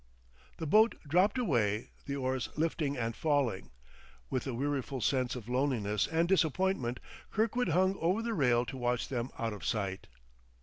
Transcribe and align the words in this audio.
The 0.57 0.65
boat 0.65 0.95
dropped 1.07 1.37
away, 1.37 1.91
the 2.07 2.15
oars 2.15 2.49
lifting 2.57 2.97
and 2.97 3.15
falling. 3.15 3.69
With 4.31 4.47
a 4.47 4.53
weariful 4.55 4.99
sense 4.99 5.35
of 5.35 5.47
loneliness 5.47 6.07
and 6.07 6.27
disappointment, 6.27 6.99
Kirkwood 7.29 7.69
hung 7.69 7.95
over 8.01 8.23
the 8.23 8.33
rail 8.33 8.65
to 8.65 8.77
watch 8.77 9.09
them 9.09 9.29
out 9.37 9.53
of 9.53 9.63
sight. 9.63 10.07